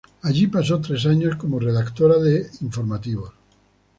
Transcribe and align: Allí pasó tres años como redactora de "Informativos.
Allí 0.23 0.47
pasó 0.47 0.81
tres 0.81 1.05
años 1.05 1.35
como 1.35 1.59
redactora 1.59 2.17
de 2.17 2.49
"Informativos. 2.61 3.33